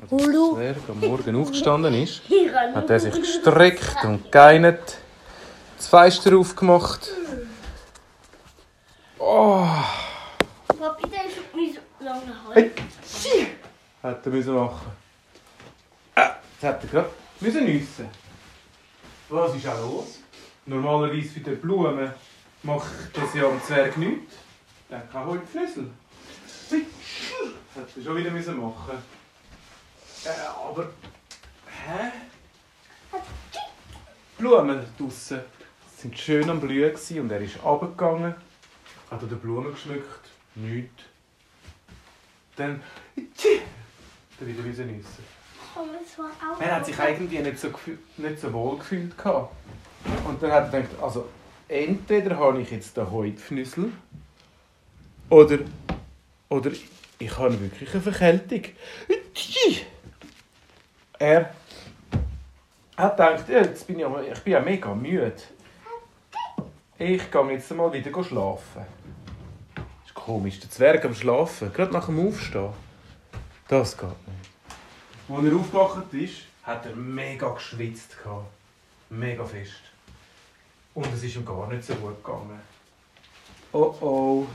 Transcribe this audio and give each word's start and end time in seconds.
als 0.00 0.10
der 0.10 0.18
Hallo. 0.18 0.54
Zwerg 0.54 0.76
am 0.88 1.00
Morgen 1.00 1.36
aufgestanden 1.36 1.94
ist, 1.94 2.22
kann 2.52 2.74
hat 2.74 2.90
er 2.90 3.00
sich 3.00 3.14
gestreckt 3.14 4.04
und 4.04 4.30
geinert, 4.30 4.98
das 5.76 5.86
Fenster 5.88 6.36
aufgemacht. 6.36 7.10
Oh, 9.18 9.66
Papi, 10.78 11.08
der 11.08 11.24
ist 11.26 11.54
nicht 11.54 11.80
so 11.98 12.04
lange 12.04 12.20
Hey. 12.52 12.70
heute. 12.74 13.46
hat 14.02 14.26
er 14.26 14.32
müssen 14.32 14.54
machen. 14.54 14.92
Ah, 16.14 16.30
jetzt 16.54 16.64
hat 16.64 16.82
er 16.84 16.88
gerade 16.90 17.10
müssen 17.40 17.64
nüssen. 17.64 18.08
Was 19.28 19.54
ist 19.56 19.66
auch 19.66 19.80
los? 19.80 20.20
Normalerweise 20.66 21.28
für 21.28 21.40
die 21.40 21.50
Blumen 21.56 22.12
macht 22.62 22.86
das 23.14 23.34
ja 23.34 23.44
am 23.48 23.60
Zwerg 23.62 23.96
nichts. 23.96 24.34
Der 24.88 24.98
hat 24.98 25.12
keine 25.12 25.26
Holzflüssel. 25.26 25.90
Das 26.70 26.78
hat 27.82 27.88
er 27.96 28.02
schon 28.02 28.16
wieder 28.16 28.30
müssen 28.30 28.60
machen. 28.60 28.98
Äh, 30.26 30.68
aber... 30.68 30.90
Hä? 31.86 32.10
Die 33.52 34.42
Blumen 34.42 34.84
draussen 34.98 35.40
sind 35.96 36.18
schön 36.18 36.50
am 36.50 36.60
Blühen 36.60 36.90
gewesen 36.90 37.20
und 37.20 37.30
er 37.30 37.40
ist 37.40 37.62
runtergegangen, 37.62 38.34
hat 39.10 39.22
an 39.22 39.28
den 39.28 39.38
Blumen 39.38 39.72
geschmückt, 39.72 40.28
nichts. 40.56 41.04
Dann... 42.56 42.82
Dann 44.38 44.48
wieder 44.48 44.84
nüssen. 44.84 45.24
Aber 45.74 45.86
es 46.04 46.18
war 46.18 46.26
auch. 46.26 46.60
Er 46.60 46.76
hat 46.76 46.86
sich 46.86 46.98
irgendwie 46.98 47.38
nicht 47.38 47.58
so, 47.58 47.68
nicht 48.16 48.40
so 48.40 48.52
wohl 48.52 48.78
gefühlt. 48.78 49.16
gehabt. 49.16 49.54
Und 50.26 50.42
dann 50.42 50.52
hat 50.52 50.72
er 50.72 50.82
gedacht, 50.82 51.02
also 51.02 51.28
entweder 51.68 52.36
habe 52.36 52.60
ich 52.60 52.70
jetzt 52.70 52.96
den 52.96 53.10
Häutfnüssel 53.10 53.92
oder, 55.30 55.58
oder 56.48 56.70
ich 57.18 57.38
habe 57.38 57.60
wirklich 57.60 57.92
eine 57.92 58.02
Verkältung. 58.02 58.62
Er 61.18 61.50
hat 62.96 63.16
gedacht, 63.16 63.48
ja, 63.48 63.58
jetzt 63.60 63.86
bin 63.86 63.98
ich, 63.98 64.04
aber, 64.04 64.22
ich 64.26 64.38
bin 64.40 64.52
ja 64.52 64.60
mega 64.60 64.94
müde. 64.94 65.34
Ich 66.98 67.30
gehe 67.30 67.50
jetzt 67.50 67.70
mal 67.72 67.92
wieder 67.92 68.24
schlafen. 68.24 68.86
ist 70.04 70.14
komisch, 70.14 70.60
der 70.60 70.70
Zwerg 70.70 71.04
am 71.04 71.14
Schlafen, 71.14 71.72
gerade 71.72 71.92
nach 71.92 72.06
dem 72.06 72.26
Aufstehen. 72.26 72.72
Das 73.68 73.96
geht 73.96 74.08
nicht. 74.08 74.50
Als 75.28 75.44
er 75.44 75.56
aufgewacht 75.56 76.14
ist, 76.14 76.42
hat 76.62 76.86
er 76.86 76.96
mega 76.96 77.48
geschwitzt. 77.50 78.16
Mega 79.10 79.44
fest. 79.44 79.82
Und 80.94 81.06
es 81.12 81.22
ist 81.22 81.36
ihm 81.36 81.44
gar 81.44 81.66
nicht 81.68 81.84
so 81.84 81.94
gut 81.94 82.22
gegangen. 82.24 82.60
Oh 83.72 83.94
oh. 84.00 84.46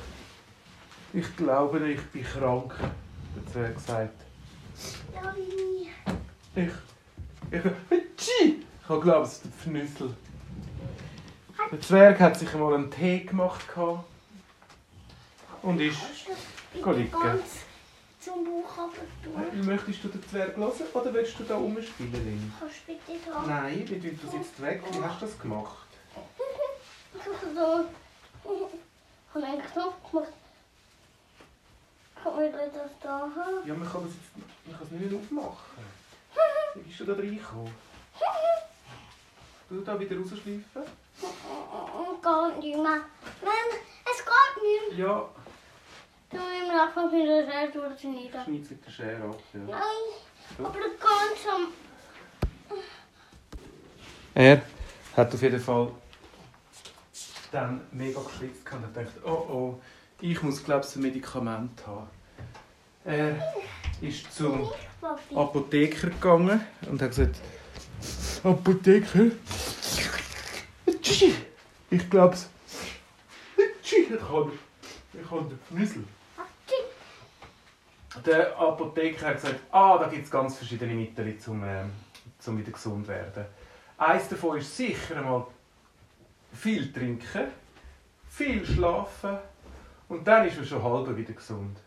Ich 1.14 1.36
glaube, 1.36 1.90
ich 1.90 2.02
bin 2.08 2.24
krank, 2.24 2.74
hat 2.80 2.92
der 3.36 3.52
Zwerg 3.52 3.76
gesagt. 3.76 4.22
Ich. 6.56 6.70
Ich. 7.52 7.64
Hatschi! 7.64 8.66
Ich 8.84 8.90
habe 8.90 9.02
glaube, 9.02 9.26
es 9.26 9.34
ist 9.34 9.46
der 9.46 9.52
Pfnüssel. 9.52 10.16
Der 11.72 11.82
Zwerg 11.82 12.20
hat 12.20 12.38
sich 12.38 12.54
einmal 12.54 12.74
einen 12.74 12.92
Tee 12.92 13.20
gemacht 13.20 13.66
und 15.62 15.80
ist. 15.80 15.98
Ich 16.74 16.84
Geh 16.84 16.92
liegen. 16.92 17.12
zum 18.20 18.44
Buch 18.44 18.68
tun. 19.24 19.66
Möchtest 19.66 20.04
du 20.04 20.08
den 20.10 20.28
Zwerg 20.28 20.58
hören 20.58 20.72
oder 20.94 21.14
willst 21.14 21.40
du 21.40 21.44
da 21.44 21.56
rumspielen? 21.56 22.54
Kannst 22.60 22.76
du 22.88 22.94
bitte 22.94 23.30
da? 23.30 23.44
Nein, 23.48 23.86
wir 23.88 24.02
tun 24.02 24.20
das 24.26 24.34
jetzt 24.34 24.62
weg. 24.62 24.84
Wie 24.92 25.04
hast 25.04 25.22
du 25.22 25.26
das 25.26 25.40
gemacht? 25.40 25.88
Ich 27.14 27.26
habe 27.26 27.56
so. 27.56 27.86
Ich 29.34 29.36
habe 29.36 29.46
einen 29.46 29.62
Knopf 29.62 30.12
gemacht. 30.12 30.34
Kann 32.22 32.36
man 32.36 32.52
das 32.52 32.92
da 33.02 33.10
haben? 33.10 33.66
Ja, 33.66 33.74
man 33.74 33.90
kann 33.90 34.04
das 34.04 34.12
jetzt 34.12 34.68
man 34.68 34.78
kann 34.78 34.88
es 34.88 34.92
nicht 34.92 35.14
aufmachen. 35.16 36.01
Bist 36.92 37.00
du 37.00 37.06
da 37.06 37.14
reingekommen? 37.14 37.74
Du 39.70 39.80
da 39.80 39.98
wieder 39.98 40.18
rausschleifen? 40.18 40.62
Gar 42.22 42.50
nicht 42.58 42.76
mehr. 42.76 42.84
Nein, 42.84 43.80
es 44.04 44.18
geht 44.26 44.64
nicht 44.92 44.98
mehr. 44.98 45.08
Ja, 45.08 45.30
Du 46.30 46.36
musst 46.38 46.68
mir 46.68 46.82
einfach 46.84 47.10
wieder 47.14 47.46
selbst 47.46 47.76
durchschneiden. 47.76 48.44
schneid 48.44 48.70
mit 48.72 48.86
der 48.86 48.92
Schere 48.92 49.24
ab. 49.24 49.40
Ja. 49.54 49.60
Nein, 49.70 50.66
aber 50.66 50.74
ganz 50.74 51.48
am. 51.50 52.78
Er 54.34 54.62
hat 55.16 55.34
auf 55.34 55.42
jeden 55.42 55.62
Fall 55.62 55.92
dann 57.54 57.88
mega 57.94 58.20
geschwitzt 58.20 58.70
und 58.70 58.82
hat 58.84 58.94
gedacht, 58.94 59.14
oh 59.24 59.30
oh, 59.30 59.82
ich 60.20 60.44
muss 60.44 60.62
glaube 60.62 60.86
ich 60.86 60.94
ein 60.98 61.02
Medikament 61.04 61.88
haben. 61.88 62.10
Er 63.06 63.42
ist 64.02 64.34
zum. 64.36 64.70
Apotheker 65.36 66.10
gegangen 66.10 66.62
und 66.88 67.02
hat 67.02 67.10
gesagt, 67.10 67.38
Apotheker, 68.44 69.32
ich 71.90 72.10
glaube 72.10 72.36
es, 72.36 72.50
ich 73.58 74.22
habe 74.22 74.52
ich 75.14 75.32
habe 75.32 75.50
den 75.50 75.60
Pfnüssel. 75.60 76.04
Der 78.26 78.58
Apotheker 78.58 79.28
hat 79.28 79.36
gesagt, 79.36 79.60
ah, 79.72 79.98
da 79.98 80.08
gibt 80.08 80.26
es 80.26 80.32
ganz 80.32 80.58
verschiedene 80.58 80.94
Mittel, 80.94 81.36
um, 81.48 81.64
ähm, 81.64 81.92
um 82.46 82.58
wieder 82.58 82.72
gesund 82.72 83.06
zu 83.06 83.12
werden. 83.12 83.46
Eins 83.98 84.28
davon 84.30 84.58
ist 84.58 84.76
sicher 84.76 85.18
einmal 85.18 85.48
viel 86.54 86.92
trinken, 86.92 87.48
viel 88.30 88.66
schlafen 88.66 89.38
und 90.10 90.28
dann 90.28 90.48
ist 90.48 90.58
man 90.58 90.66
schon 90.66 90.84
halb 90.84 91.16
wieder 91.16 91.34
gesund. 91.34 91.78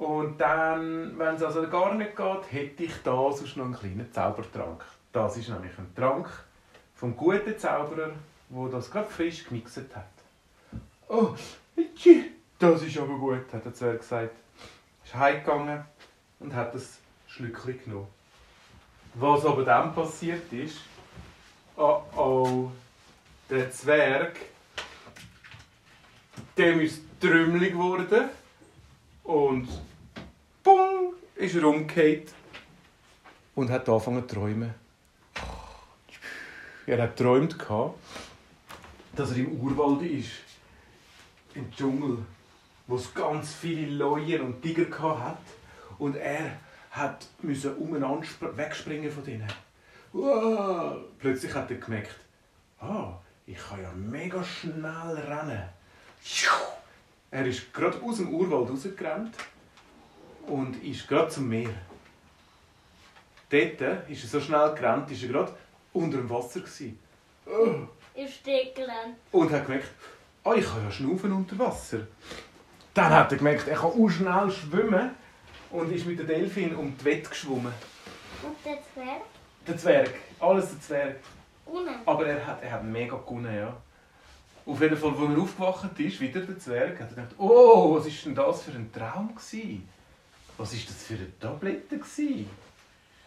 Und 0.00 0.38
dann, 0.40 1.18
wenn 1.18 1.34
es 1.34 1.42
also 1.42 1.68
gar 1.68 1.94
nicht 1.94 2.16
geht, 2.16 2.52
hätte 2.52 2.84
ich 2.84 3.02
da 3.04 3.30
sonst 3.32 3.58
noch 3.58 3.66
einen 3.66 3.76
kleinen 3.76 4.10
Zaubertrank. 4.10 4.82
Das 5.12 5.36
ist 5.36 5.50
nämlich 5.50 5.76
ein 5.76 5.94
Trank 5.94 6.26
vom 6.94 7.14
guten 7.14 7.58
Zauberer, 7.58 8.12
der 8.48 8.68
das 8.70 8.90
gerade 8.90 9.10
frisch 9.10 9.44
gemixt 9.44 9.76
hat. 9.94 10.06
Oh, 11.06 11.34
das 12.58 12.82
ist 12.82 12.96
aber 12.96 13.18
gut, 13.18 13.52
hat 13.52 13.62
der 13.62 13.74
Zwerg 13.74 13.98
gesagt. 13.98 14.36
Ist 15.04 15.14
heimgegangen 15.14 15.84
und 16.38 16.54
hat 16.54 16.74
das 16.74 16.96
Schlückchen 17.26 17.84
genommen. 17.84 18.08
Was 19.12 19.44
aber 19.44 19.64
dann 19.66 19.94
passiert 19.94 20.50
ist, 20.50 20.78
oh 21.76 22.00
oh, 22.16 22.70
der 23.50 23.70
Zwerg, 23.70 24.34
dem 26.56 26.80
ist 26.80 27.02
trümmelig 27.20 27.72
geworden 27.72 28.30
und 29.24 29.68
bung, 30.76 31.14
ist 31.34 31.54
er 31.54 31.64
umgekehrt. 31.64 32.32
Und 33.54 33.70
hat 33.70 33.88
angefangen 33.88 34.28
zu 34.28 34.34
träumen. 34.34 34.74
Er 36.86 37.02
hat 37.02 37.16
geträumt, 37.16 37.56
dass 39.14 39.30
er 39.32 39.36
im 39.36 39.60
Urwald 39.60 40.02
ist, 40.02 40.30
im 41.54 41.70
Dschungel, 41.72 42.18
wo 42.86 42.96
es 42.96 43.12
ganz 43.12 43.52
viele 43.54 43.92
Leuen 43.96 44.40
und 44.40 44.62
Tiger 44.62 45.20
hat. 45.20 45.42
Und 45.98 46.16
er 46.16 46.58
hat 46.90 47.26
müssen 47.42 47.74
umeinander 47.76 48.26
spr- 48.26 48.56
wegspringen 48.56 49.10
von 49.10 49.24
denen. 49.24 49.48
Plötzlich 51.18 51.54
hat 51.54 51.70
er 51.70 51.76
gemerkt, 51.76 52.16
ah, 52.80 53.12
ich 53.46 53.58
kann 53.58 53.82
ja 53.82 53.92
mega 53.92 54.42
schnell 54.42 55.22
rennen. 55.28 55.68
Er 57.30 57.46
ist 57.46 57.72
gerade 57.72 58.00
aus 58.02 58.16
dem 58.16 58.34
Urwald 58.34 58.70
rausgerannt 58.70 59.36
und 60.46 60.82
ist 60.82 61.08
gerade 61.08 61.28
zum 61.28 61.48
Meer. 61.48 61.70
Dort 63.50 64.08
ist 64.08 64.22
er 64.22 64.28
so 64.28 64.40
schnell 64.40 64.74
gerannt, 64.74 65.10
ist 65.10 65.22
er 65.22 65.28
gerade 65.28 65.52
unter 65.92 66.18
dem 66.18 66.30
Wasser 66.30 66.60
gewesen. 66.60 66.98
Oh! 67.46 67.86
Gelernt. 68.14 69.16
Und 69.32 69.50
hat 69.50 69.66
gemerkt, 69.66 69.88
ah, 70.44 70.54
ich 70.54 70.64
kann 70.64 70.84
ja 70.84 70.90
schnaufen 70.90 71.32
unter 71.32 71.58
Wasser. 71.58 72.06
Dann 72.94 73.10
hat 73.10 73.32
er 73.32 73.38
gemerkt, 73.38 73.66
er 73.66 73.76
kann 73.76 73.90
auch 73.90 74.08
schnell 74.08 74.50
schwimmen 74.50 75.10
und 75.70 75.92
ist 75.92 76.06
mit 76.06 76.18
der 76.18 76.26
Delfin 76.26 76.74
um 76.74 76.96
die 76.96 77.04
Wette 77.04 77.28
geschwommen. 77.28 77.72
Und 78.42 78.56
der 78.64 78.78
Zwerg? 78.92 79.22
Der 79.66 79.76
Zwerg, 79.76 80.10
alles 80.38 80.70
der 80.70 80.80
Zwerg. 80.80 81.16
Ohne. 81.66 81.90
Aber 82.04 82.26
er 82.26 82.46
hat, 82.46 82.62
er 82.62 82.72
hat 82.72 82.84
mega 82.84 83.16
gewonnen, 83.16 83.54
ja. 83.54 83.76
Auf 84.66 84.80
jeden 84.80 84.96
Fall, 84.96 85.10
als 85.10 85.18
er 85.18 85.38
aufgewacht 85.38 85.98
ist, 85.98 86.20
wieder 86.20 86.40
der 86.40 86.58
Zwerg, 86.58 87.00
hat 87.00 87.10
er 87.10 87.16
gedacht, 87.16 87.34
oh, 87.38 87.96
was 87.96 88.06
ist 88.06 88.24
denn 88.24 88.34
das 88.34 88.62
für 88.62 88.72
ein 88.72 88.92
Traum 88.92 89.34
gewesen? 89.34 89.88
Was 90.60 90.74
ist 90.74 90.90
das 90.90 91.04
für 91.04 91.14
eine 91.14 91.38
Tablette 91.38 91.96
gewesen? 91.96 92.50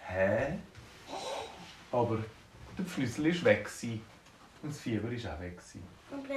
Hä? 0.06 0.54
Aber 1.92 2.20
der 2.78 2.86
Pfnüssel 2.86 3.26
war 3.26 3.46
weg 3.46 3.66
gewesen. 3.66 4.02
und 4.62 4.70
das 4.70 4.80
Fieber 4.80 5.10
war 5.10 5.34
auch 5.34 5.40
weg. 5.40 5.58
Gewesen. 5.58 5.84
Und. 6.12 6.28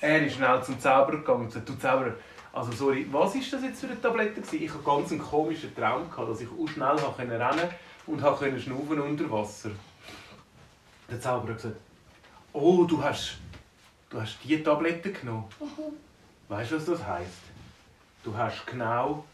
Er 0.00 0.24
ist 0.24 0.36
schnell 0.36 0.62
zum 0.62 0.78
Zauberer 0.78 1.16
gegangen 1.18 1.40
und 1.40 1.46
gesagt, 1.46 1.68
du 1.68 1.74
Zauberer, 1.74 2.14
also 2.52 2.70
sorry, 2.70 3.08
was 3.10 3.34
ist 3.34 3.52
das 3.52 3.64
jetzt 3.64 3.80
für 3.80 3.88
eine 3.88 4.00
Tablette 4.00 4.40
gewesen? 4.40 4.62
Ich 4.62 4.72
hatte 4.72 4.84
ganz 4.84 5.10
einen 5.10 5.20
komischen 5.20 5.74
Traum, 5.74 6.08
gehabt, 6.08 6.30
dass 6.30 6.40
ich 6.40 6.48
auch 6.48 6.68
schnell 6.68 6.88
rennen 6.88 7.68
und 8.06 8.22
habe 8.22 8.38
können 8.38 8.60
schnaufen 8.60 9.00
unter 9.00 9.28
Wasser. 9.28 9.72
Der 11.10 11.20
Zauberer 11.20 11.54
hat 11.54 11.62
gesagt, 11.62 11.80
oh, 12.52 12.84
du 12.84 13.02
hast, 13.02 13.38
du 14.10 14.20
hast 14.20 14.38
diese 14.44 14.62
Tablette 14.62 15.10
genommen. 15.10 15.48
Weißt 16.46 16.70
du, 16.70 16.76
was 16.76 16.84
das 16.84 17.04
heisst? 17.04 17.42
Du 18.22 18.36
hast 18.36 18.64
genau 18.68 19.24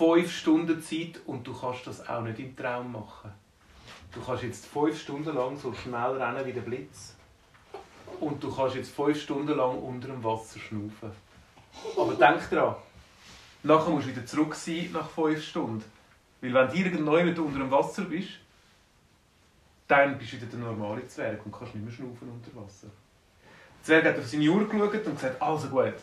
fünf 0.00 0.34
Stunden 0.34 0.82
Zeit 0.82 1.20
und 1.26 1.46
du 1.46 1.52
kannst 1.52 1.86
das 1.86 2.08
auch 2.08 2.22
nicht 2.22 2.38
im 2.38 2.56
Traum 2.56 2.90
machen. 2.90 3.30
Du 4.14 4.20
kannst 4.24 4.44
jetzt 4.44 4.64
fünf 4.64 4.98
Stunden 4.98 5.34
lang 5.34 5.58
so 5.58 5.74
schnell 5.74 6.12
rennen 6.12 6.46
wie 6.46 6.54
der 6.54 6.62
Blitz. 6.62 7.14
Und 8.18 8.42
du 8.42 8.50
kannst 8.50 8.76
jetzt 8.76 8.94
fünf 8.94 9.20
Stunden 9.20 9.54
lang 9.54 9.76
unter 9.78 10.08
dem 10.08 10.24
Wasser 10.24 10.58
schnaufen. 10.58 11.10
Aber 11.98 12.14
denk 12.14 12.48
dran, 12.48 12.76
nachher 13.62 13.90
musst 13.90 14.06
du 14.06 14.12
wieder 14.12 14.24
zurück 14.24 14.54
sein 14.54 14.88
nach 14.90 15.10
fünf 15.10 15.44
Stunden. 15.44 15.84
Weil 16.40 16.54
wenn 16.54 16.70
du 16.70 17.12
irgendwo 17.12 17.42
unter 17.42 17.58
dem 17.58 17.70
Wasser 17.70 18.02
bist, 18.04 18.30
dann 19.86 20.16
bist 20.16 20.32
du 20.32 20.36
wieder 20.36 20.46
der 20.46 20.60
normale 20.60 21.06
Zwerg 21.08 21.44
und 21.44 21.52
kannst 21.52 21.74
nicht 21.74 21.84
mehr 21.84 21.92
schnaufen 21.92 22.30
unter 22.30 22.58
Wasser. 22.58 22.86
Der 23.80 23.84
Zwerg 23.84 24.04
hat 24.06 24.18
auf 24.18 24.26
seine 24.26 24.48
Uhr 24.48 24.66
geschaut 24.66 25.06
und 25.06 25.14
gesagt, 25.14 25.42
also 25.42 25.68
gut, 25.68 25.94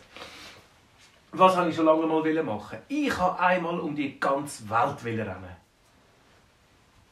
was 1.32 1.56
wollte 1.56 1.70
ich 1.70 1.76
schon 1.76 1.84
lange 1.84 2.06
mal 2.06 2.42
machen? 2.42 2.78
Ich 2.88 3.18
wollte 3.18 3.38
einmal 3.38 3.78
um 3.80 3.94
die 3.94 4.18
ganze 4.18 4.68
Welt 4.70 5.04
rennen. 5.04 5.56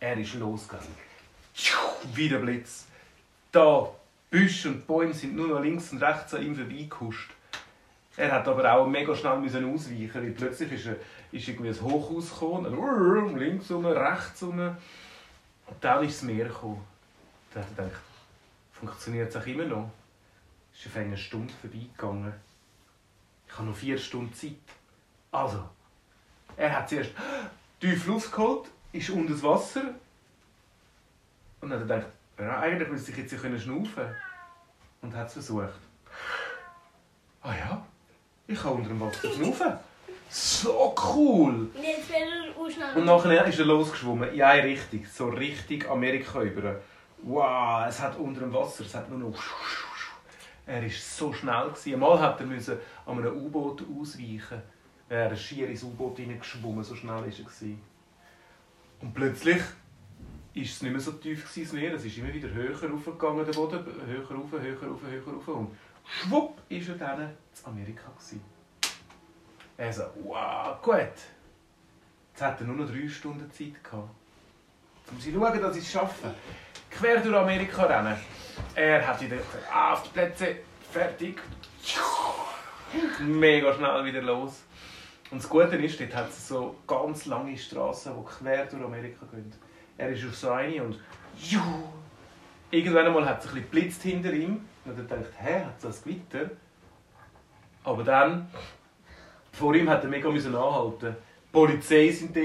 Er 0.01 0.17
ist 0.17 0.35
losgegangen. 0.35 0.95
Wie 2.15 2.29
der 2.29 2.39
Blitz. 2.39 2.87
Da, 3.53 3.89
Büsche 4.31 4.69
und 4.69 4.87
Bäume 4.87 5.15
sind 5.15 5.37
nur 5.37 5.49
noch 5.49 5.61
links 5.61 5.93
und 5.93 6.03
rechts 6.03 6.35
an 6.35 6.43
ihm 6.43 6.55
vorbeigehuscht. 6.55 7.31
Er 8.17 8.33
hat 8.33 8.49
aber 8.49 8.73
auch 8.73 8.87
mega 8.87 9.15
schnell 9.15 9.39
müssen 9.39 9.73
ausweichen, 9.73 10.15
weil 10.15 10.31
plötzlich 10.31 10.73
ist, 10.73 10.87
er, 10.87 10.97
ist 11.33 11.49
irgendwie 11.49 11.69
ein 11.69 11.81
Hochhaus 11.81 12.31
gekommen, 12.31 13.39
links 13.39 13.71
rum, 13.71 13.85
rechts 13.85 14.43
rum. 14.43 14.59
Und 14.59 15.77
dann 15.81 16.05
ist 16.05 16.17
das 16.17 16.23
Meer 16.23 16.47
gekommen. 16.47 16.83
Da 17.53 17.61
hat 17.61 17.69
er 17.77 17.85
gedacht, 17.85 18.03
funktioniert 18.73 19.29
es 19.29 19.37
auch 19.37 19.47
immer 19.47 19.65
noch? 19.65 19.91
Ist 20.73 20.97
eine 20.97 21.17
Stunde 21.17 21.53
vorbeigegangen. 21.61 22.33
Ich 23.49 23.57
habe 23.57 23.69
noch 23.69 23.77
vier 23.77 23.99
Stunden 23.99 24.33
Zeit. 24.35 24.53
Also, 25.31 25.63
er 26.57 26.77
hat 26.77 26.89
zuerst 26.89 27.11
tief 27.81 28.07
Luft 28.07 28.33
geholt, 28.33 28.69
ist 28.93 29.11
unter 29.11 29.33
das 29.33 29.43
Wasser 29.43 29.95
und 31.61 31.71
dann 31.71 31.81
hat 31.81 31.91
er 31.91 31.97
gedacht, 31.97 32.13
ja, 32.39 32.61
eigentlich 32.61 32.89
müsste 32.89 33.11
ich 33.13 33.19
jetzt 33.19 33.33
ja 33.33 33.59
schnaufen 33.59 34.05
Und 35.03 35.15
hat 35.15 35.29
es 35.29 35.35
versucht. 35.35 35.81
Ah 37.43 37.55
ja, 37.55 37.87
ich 38.47 38.61
kann 38.61 38.73
unter 38.73 38.89
dem 38.89 39.01
Wasser 39.01 39.33
schnaufen. 39.33 39.73
So 40.29 40.95
cool! 41.15 41.71
Und 42.95 43.05
nachher 43.05 43.47
ist 43.47 43.59
er 43.59 43.65
losgeschwommen, 43.65 44.29
eine 44.31 44.65
Richtung, 44.65 45.07
so 45.13 45.29
richtig 45.29 45.89
Amerika 45.89 46.43
über. 46.43 46.81
Wow, 47.23 47.87
es 47.89 48.01
hat 48.01 48.17
unter 48.17 48.41
dem 48.41 48.53
Wasser, 48.53 48.85
es 48.85 48.95
hat 48.95 49.09
nur 49.09 49.19
noch... 49.19 49.39
Er 50.67 50.83
war 50.83 50.91
so 50.91 51.33
schnell. 51.33 51.73
Einmal 51.87 52.21
hat 52.21 52.41
er 52.41 52.47
müssen 52.47 52.79
an 53.07 53.19
einem 53.19 53.37
U-Boot 53.37 53.83
ausweichen. 53.99 54.63
Er 55.09 55.31
ist 55.31 55.43
schier 55.43 55.69
ins 55.69 55.85
U-Boot 55.85 56.17
hineingeschwommen, 56.17 56.83
so 56.83 56.97
schnell 56.97 57.15
war 57.15 57.25
er. 57.25 57.77
Und 59.01 59.15
plötzlich 59.15 59.63
ist 60.55 60.77
es 60.77 60.83
nicht 60.83 60.91
mehr 60.91 61.01
so 61.01 61.13
tief 61.13 61.55
das 61.55 61.73
Meer. 61.73 61.95
Es 61.95 62.05
ist 62.05 62.19
immer 62.19 62.33
wieder 62.33 62.49
höher 62.49 62.91
raufgegangen, 62.91 63.45
der 63.45 63.53
Boden. 63.53 63.85
Höher 64.07 64.29
rauf, 64.29 64.51
höher 64.53 64.83
rauf, 64.83 65.01
höher 65.03 65.23
rauf. 65.23 65.49
Und 65.49 65.77
schwupp 66.05 66.61
ist 66.69 66.89
er 66.89 66.97
dann 66.97 67.21
in 67.21 67.31
Amerika. 67.65 68.11
Er 69.77 69.93
so, 69.93 70.05
wow, 70.25 70.81
gut. 70.83 70.97
Jetzt 72.33 72.43
hat 72.43 72.61
er 72.61 72.67
nur 72.67 72.77
noch 72.77 72.91
drei 72.91 73.09
Stunden 73.09 73.51
Zeit 73.51 73.85
gehabt. 73.85 74.09
Muss 75.13 75.27
ich 75.27 75.35
schauen, 75.35 75.61
dass 75.61 75.77
ich 75.77 75.85
es 75.85 75.93
schaffe. 75.93 76.35
Quer 76.99 77.21
durch 77.21 77.37
Amerika 77.37 77.83
rennen. 77.83 78.17
Er 78.75 79.07
hat 79.07 79.21
wieder 79.21 79.37
auf 79.71 80.03
die 80.05 80.09
Plätze, 80.09 80.57
fertig. 80.91 81.39
Mega 83.21 83.75
schnell 83.75 84.05
wieder 84.07 84.23
los. 84.23 84.63
Und 85.31 85.43
das 85.43 85.49
Gute 85.49 85.77
ist, 85.77 86.01
dort 86.01 86.15
hat 86.15 86.31
es 86.31 86.49
so 86.49 86.77
ganz 86.87 87.27
lange 87.27 87.55
Straßen, 87.55 88.15
die 88.17 88.25
quer 88.25 88.65
durch 88.65 88.83
Amerika 88.83 89.27
gehen. 89.31 89.53
Er 89.99 90.09
ist 90.09 90.25
auf 90.25 90.35
so 90.37 90.51
eine 90.53 90.83
und 90.83 90.99
irgendwann 92.71 93.07
einmal 93.07 93.27
hat 93.27 93.45
es 93.45 93.51
ein 93.51 93.57
bisschen 93.57 93.71
geblitzt 93.71 94.03
hinter 94.03 94.33
ihm. 94.33 94.65
Und 94.87 94.97
er 94.97 95.05
denkt, 95.05 95.33
hä, 95.39 95.65
hat 95.65 95.85
ein 95.85 95.95
Gewitter? 96.03 96.51
Aber 97.85 98.05
dann, 98.05 98.51
vor 99.53 99.75
ihm 99.75 99.91
hat 99.91 100.03
er 100.03 100.09
mega 100.09 100.31
anhalten. 100.31 101.15
Die 101.15 101.53
Polizei 101.53 102.11
sind 102.11 102.35
da 102.35 102.41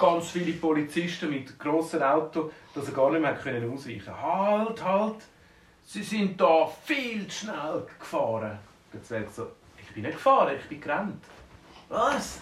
Ganz 0.00 0.30
viele 0.30 0.54
Polizisten 0.54 1.28
mit 1.28 1.58
grossen 1.58 2.02
Autos, 2.02 2.50
dass 2.74 2.88
er 2.88 2.94
gar 2.94 3.10
nicht 3.10 3.20
mehr 3.20 3.70
ausweichen 3.70 4.06
konnte. 4.06 4.22
Halt, 4.22 4.84
halt! 4.84 5.16
Sie 5.84 6.02
sind 6.02 6.40
da 6.40 6.66
viel 6.84 7.28
zu 7.28 7.44
schnell 7.44 7.86
gefahren. 7.98 8.58
Der 8.94 9.02
Zwerg 9.02 9.28
so, 9.30 9.48
ich 9.78 9.92
bin 9.92 10.04
nicht 10.04 10.14
gefahren, 10.14 10.56
ich 10.58 10.66
bin 10.70 10.80
gerannt. 10.80 11.22
Was? 11.90 12.40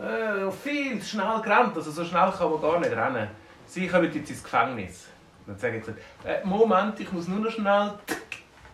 Äh, 0.00 0.50
viel 0.50 0.98
zu 1.00 1.10
schnell 1.10 1.40
gerannt, 1.42 1.76
also 1.76 1.92
so 1.92 2.04
schnell 2.04 2.32
kann 2.32 2.50
man 2.50 2.60
gar 2.60 2.80
nicht 2.80 2.90
rennen. 2.90 3.28
Sie 3.66 3.86
kommen 3.86 4.12
jetzt 4.12 4.28
ins 4.28 4.42
Gefängnis. 4.42 5.06
Dann 5.46 5.56
sage 5.56 5.78
ich, 5.78 6.28
äh, 6.28 6.44
Moment, 6.44 6.98
ich 6.98 7.12
muss 7.12 7.28
nur 7.28 7.38
noch 7.38 7.52
schnell. 7.52 7.92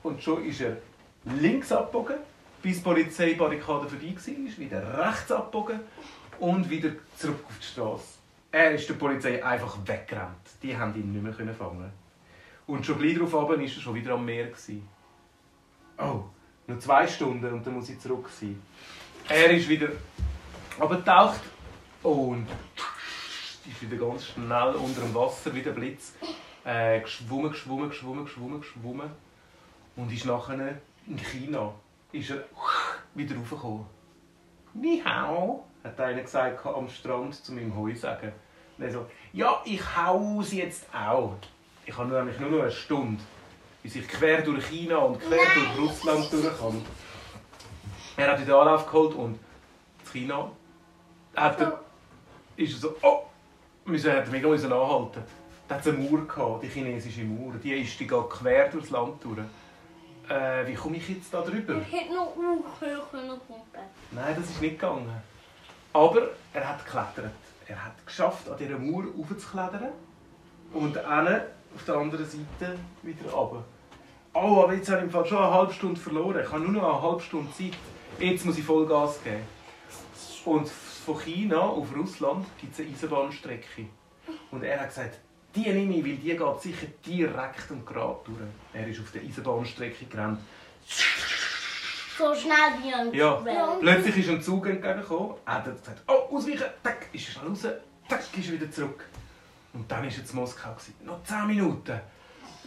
Und 0.03 0.23
schon 0.23 0.43
ist 0.47 0.63
er 0.63 0.79
links 1.25 1.71
abgebogen, 1.71 2.17
bis 2.63 2.79
die 2.79 2.83
Polizeibarrikade 2.83 3.89
vorbei 3.89 4.15
war, 4.15 4.59
wieder 4.59 5.07
rechts 5.07 5.31
abgebogen 5.31 5.81
und 6.41 6.69
wieder 6.69 6.91
zurück 7.17 7.45
auf 7.47 7.59
die 7.59 7.67
Straße. 7.67 8.19
Er 8.51 8.73
ist 8.73 8.89
der 8.89 8.95
Polizei 8.95 9.45
einfach 9.45 9.77
weggerannt. 9.87 10.49
Die 10.63 10.77
haben 10.77 10.95
ihn 10.97 11.13
nicht 11.13 11.39
mehr 11.39 11.55
fangen. 11.55 11.93
Und 12.67 12.85
schon 12.85 12.99
gleich 12.99 13.15
darauf 13.15 13.33
war 13.33 13.59
er 13.59 13.69
schon 13.69 13.95
wieder 13.95 14.15
am 14.15 14.25
Meer. 14.25 14.49
Oh, 15.99 16.25
noch 16.67 16.79
zwei 16.79 17.07
Stunden 17.07 17.53
und 17.53 17.67
dann 17.67 17.75
muss 17.75 17.91
ich 17.91 18.01
zurück 18.01 18.29
sein. 18.29 18.61
Er 19.29 19.51
ist 19.51 19.69
wieder 19.69 19.89
abgetaucht 20.79 21.41
und 22.03 22.47
ist 23.71 23.83
wieder 23.83 23.97
ganz 23.97 24.27
schnell 24.27 24.75
unter 24.75 25.03
dem 25.03 25.15
Wasser 25.15 25.55
wie 25.55 25.63
der 25.63 25.73
Blitz 25.73 26.15
äh, 26.65 27.01
geschwommen, 27.01 27.51
geschwommen, 27.51 27.89
geschwommen, 27.89 28.25
geschwommen, 28.25 28.61
geschwommen 28.61 29.11
und 29.97 30.13
ist 30.13 30.25
nachher 30.25 30.81
in 31.07 31.19
China 31.19 31.75
ist 32.13 32.31
er 32.31 32.45
wieder 33.15 33.37
raufgekommen. 33.37 33.87
Ni 34.75 35.03
hao, 35.05 35.65
hat 35.85 36.01
einer 36.01 36.23
gesagt 36.23 36.65
am 36.67 36.89
Strand 36.89 37.35
zu 37.35 37.53
meinem 37.53 37.77
Heu 37.77 37.95
sagen. 37.95 38.33
Und 38.79 38.85
er 38.85 38.93
so, 38.93 39.07
ja, 39.33 39.61
ich 39.65 39.83
hau 39.97 40.43
sie 40.43 40.59
jetzt 40.59 40.87
auch. 40.95 41.37
Ich 41.87 41.97
habe 41.97 42.13
nämlich 42.13 42.39
nur 42.39 42.51
noch 42.51 42.63
eine 42.63 42.71
Stunde, 42.71 43.23
bis 43.83 43.97
ich 43.97 44.07
quer 44.09 44.43
durch 44.43 44.67
China 44.67 44.99
und 44.99 45.21
quer 45.21 45.39
Nein. 45.39 45.67
durch 45.77 45.91
Russland 45.91 46.33
durch 46.33 46.59
kann. 46.59 46.83
Er 48.17 48.33
hat 48.33 48.41
den 48.41 48.51
Anlauf 48.53 48.87
geholt 48.87 49.15
und 49.15 49.39
in 50.05 50.11
China 50.13 50.51
hat 51.35 51.61
er, 51.61 51.81
ist 52.57 52.75
er 52.75 52.79
so, 52.79 52.97
oh, 53.03 53.23
müssen, 53.85 54.13
hat 54.13 54.27
er 54.27 54.31
mega 54.31 54.49
anhalten. 54.49 55.23
Da 55.69 55.77
hat 55.77 55.87
es 55.87 55.89
eine 55.89 55.99
Mauer 55.99 56.27
gehabt, 56.27 56.63
die 56.65 56.69
chinesische 56.69 57.25
Mauer. 57.25 57.55
Die 57.63 57.73
ist 57.73 57.99
die 57.99 58.07
geht 58.07 58.31
quer 58.31 58.69
durchs 58.69 58.91
Land 58.91 59.23
durch. 59.23 59.39
Äh, 60.29 60.67
wie 60.67 60.75
komme 60.75 60.97
ich 60.97 61.09
jetzt 61.09 61.33
da 61.33 61.43
drüber? 61.43 61.81
Ich 61.81 61.93
hätte 61.93 62.15
noch 62.15 62.35
pumpen 62.35 63.81
Nein, 64.13 64.37
das 64.37 64.51
ist 64.51 64.61
nicht 64.61 64.79
gegangen. 64.79 65.23
Aber 65.93 66.29
er 66.53 66.69
hat 66.69 66.85
geklettert. 66.85 67.33
Er 67.67 67.85
hat 67.85 68.07
geschafft, 68.07 68.49
an 68.49 68.57
dieser 68.59 68.79
Mauer 68.79 69.05
raufzuklettern. 69.17 69.93
Und 70.73 70.97
dann 70.97 71.27
auf 71.75 71.85
der 71.87 71.97
anderen 71.97 72.25
Seite 72.25 72.77
wieder 73.03 73.31
runter. 73.31 73.65
Oh, 74.33 74.63
aber 74.63 74.75
jetzt 74.75 74.89
habe 74.91 75.07
ich 75.07 75.13
schon 75.13 75.39
eine 75.39 75.53
halbe 75.53 75.73
Stunde 75.73 76.01
verloren. 76.01 76.41
Ich 76.45 76.53
habe 76.53 76.63
nur 76.63 76.83
noch 76.83 76.95
eine 76.95 77.03
halbe 77.03 77.21
Stunde 77.21 77.53
Zeit. 77.53 77.73
Jetzt 78.19 78.45
muss 78.45 78.59
ich 78.59 78.65
Vollgas 78.65 79.23
geben. 79.25 79.43
Und 80.45 80.69
von 80.69 81.19
China 81.21 81.59
auf 81.59 81.89
Russland 81.97 82.47
gibt 82.61 82.75
es 82.75 82.81
eine 82.81 82.91
Eisenbahnstrecke. 82.91 83.87
Und 84.51 84.63
er 84.63 84.81
hat 84.81 84.89
gesagt, 84.89 85.19
die 85.55 85.69
nehme 85.69 85.97
ich, 85.97 86.05
weil 86.05 86.17
die 86.17 86.37
geht 86.37 86.61
sicher 86.61 86.87
direkt 87.05 87.71
und 87.71 87.85
gerade 87.85 88.19
durch. 88.25 88.39
Er 88.73 88.87
ist 88.87 89.01
auf 89.01 89.11
der 89.11 89.23
Eisenbahnstrecke 89.23 90.05
gerannt. 90.07 90.41
So 92.21 92.35
schnell 92.35 92.83
wie 92.83 92.93
ein 92.93 93.15
Ja, 93.15 93.43
plötzlich 93.81 94.19
ist 94.19 94.29
ein 94.29 94.43
Zug 94.43 94.67
entgegengekommen. 94.67 95.37
Er 95.47 95.55
hat 95.55 95.65
gesagt, 95.65 96.03
oh, 96.07 96.37
ausweichen, 96.37 96.67
tack, 96.83 97.07
ist 97.15 97.29
er 97.29 97.33
schnell 97.33 97.49
raus, 97.49 97.67
tack, 98.09 98.21
ist 98.37 98.47
er 98.49 98.53
wieder 98.53 98.71
zurück. 98.71 99.07
Und 99.73 99.91
dann 99.91 100.01
war 100.01 100.05
er 100.05 100.19
in 100.19 100.37
Moskau. 100.37 100.77
Noch 101.03 101.25
10 101.25 101.47
Minuten. 101.47 101.99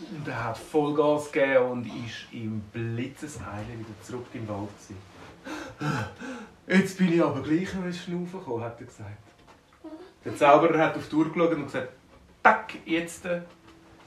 Und 0.10 0.28
er 0.28 0.44
hat 0.44 0.58
Vollgas 0.58 1.32
gegeben 1.32 1.66
und 1.66 1.86
ist 1.86 2.26
im 2.32 2.62
Blitzeseile 2.72 3.78
wieder 3.78 4.02
zurück 4.02 4.26
im 4.34 4.48
Wald. 4.50 4.70
Jetzt 6.66 6.98
bin 6.98 7.14
ich 7.14 7.24
aber 7.24 7.44
gleich 7.44 7.72
noch 7.76 7.94
Schnaufen 7.94 8.40
gekommen, 8.40 8.64
hat 8.64 8.80
er 8.80 8.88
gesagt. 8.88 9.18
Der 10.26 10.36
Zauberer 10.36 10.80
hat 10.80 10.96
auf 10.96 11.08
die 11.10 11.16
Uhr 11.16 11.32
geschaut 11.32 11.54
und 11.54 11.66
gesagt, 11.66 11.90
tack, 12.42 12.74
jetzt 12.86 13.26
äh, 13.26 13.42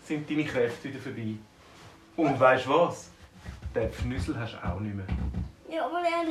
sind 0.02 0.28
deine 0.28 0.44
Kräfte 0.44 0.88
wieder 0.88 0.98
vorbei. 0.98 1.36
Und 2.16 2.40
weißt 2.40 2.66
du 2.66 2.70
was? 2.70 3.10
Den 3.76 3.90
Pfnüssel 3.90 4.40
hast 4.40 4.54
du 4.54 4.66
auch 4.66 4.80
nicht 4.80 4.96
mehr. 4.96 5.04
Ja, 5.70 5.84
aber 5.84 5.98
er 5.98 6.20
hat 6.20 6.26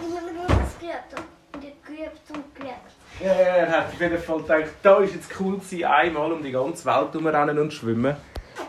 immer 0.00 0.32
noch 0.32 0.48
was 0.48 0.78
geübt 0.78 1.14
und 1.52 1.60
geübt 1.60 2.30
und 2.30 2.54
geübt. 2.54 3.22
Ja, 3.22 3.32
er 3.32 3.68
hat 3.70 3.88
auf 3.88 4.00
jeden 4.00 4.18
Fall 4.18 4.38
gedacht, 4.40 4.70
da 4.82 4.96
ist 5.00 5.14
jetzt 5.14 5.38
cool 5.38 5.58
gewesen, 5.58 5.84
einmal 5.84 6.32
um 6.32 6.42
die 6.42 6.50
ganze 6.50 6.86
Welt 6.86 7.12
herumrennen 7.12 7.58
und 7.58 7.74
schwimmen. 7.74 8.16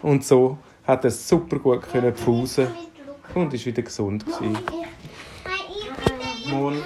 Und 0.01 0.25
so 0.25 0.57
hat 0.85 1.05
er 1.05 1.11
super 1.11 1.59
gut 1.59 1.83
können 1.83 2.13
pfusen 2.13 2.67
und 3.35 3.53
ist 3.53 3.65
wieder 3.65 3.83
gesund 3.83 4.25
gewesen. 4.25 4.57
Moon. 6.47 6.83